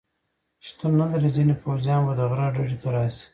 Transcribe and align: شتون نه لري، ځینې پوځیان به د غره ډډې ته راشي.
شتون 0.65 0.91
نه 0.99 1.05
لري، 1.11 1.29
ځینې 1.35 1.53
پوځیان 1.63 2.01
به 2.05 2.13
د 2.19 2.21
غره 2.29 2.47
ډډې 2.55 2.77
ته 2.81 2.87
راشي. 2.95 3.25